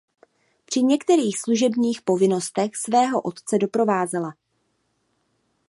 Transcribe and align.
Při 0.65 0.83
některých 0.83 1.39
služebních 1.39 2.01
povinnostech 2.01 2.75
svého 2.75 3.21
otce 3.21 3.57
doprovázela. 3.57 4.33